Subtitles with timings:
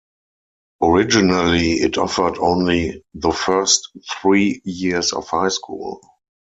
[0.81, 6.01] Originally it offered only the first three years of high school.